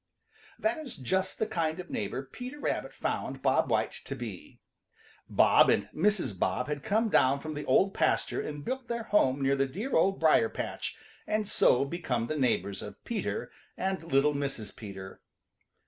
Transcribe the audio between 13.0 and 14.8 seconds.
Peter and little Mrs.